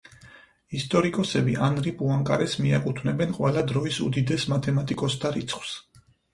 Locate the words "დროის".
3.75-4.03